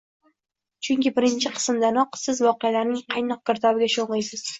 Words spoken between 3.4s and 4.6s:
girdobiga sho’ng’iysiz.